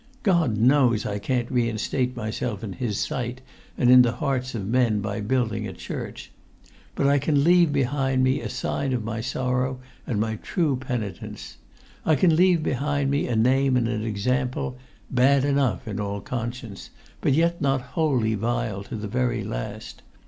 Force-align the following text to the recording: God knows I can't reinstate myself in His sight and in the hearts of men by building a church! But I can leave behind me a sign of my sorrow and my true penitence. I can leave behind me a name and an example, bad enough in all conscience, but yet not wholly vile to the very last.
God 0.23 0.57
knows 0.57 1.05
I 1.05 1.19
can't 1.19 1.51
reinstate 1.51 2.15
myself 2.17 2.63
in 2.63 2.73
His 2.73 2.99
sight 2.99 3.39
and 3.77 3.91
in 3.91 4.01
the 4.01 4.13
hearts 4.13 4.55
of 4.55 4.65
men 4.67 4.99
by 4.99 5.21
building 5.21 5.67
a 5.67 5.73
church! 5.73 6.31
But 6.95 7.05
I 7.05 7.19
can 7.19 7.43
leave 7.43 7.71
behind 7.71 8.23
me 8.23 8.41
a 8.41 8.49
sign 8.49 8.93
of 8.93 9.03
my 9.03 9.21
sorrow 9.21 9.79
and 10.07 10.19
my 10.19 10.37
true 10.37 10.75
penitence. 10.75 11.57
I 12.03 12.15
can 12.15 12.35
leave 12.35 12.63
behind 12.63 13.11
me 13.11 13.27
a 13.27 13.35
name 13.35 13.77
and 13.77 13.87
an 13.87 14.01
example, 14.01 14.75
bad 15.11 15.45
enough 15.45 15.87
in 15.87 15.99
all 15.99 16.19
conscience, 16.19 16.89
but 17.21 17.33
yet 17.33 17.61
not 17.61 17.81
wholly 17.93 18.33
vile 18.33 18.81
to 18.85 18.95
the 18.95 19.07
very 19.07 19.43
last. 19.43 20.01